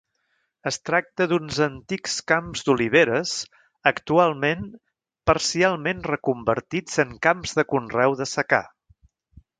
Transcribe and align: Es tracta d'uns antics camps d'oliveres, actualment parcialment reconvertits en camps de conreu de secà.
Es 0.69 0.77
tracta 0.89 1.27
d'uns 1.31 1.59
antics 1.65 2.15
camps 2.31 2.65
d'oliveres, 2.69 3.35
actualment 3.93 4.65
parcialment 5.33 6.03
reconvertits 6.11 7.01
en 7.05 7.17
camps 7.29 7.57
de 7.61 7.71
conreu 7.75 8.21
de 8.23 8.33
secà. 8.37 8.65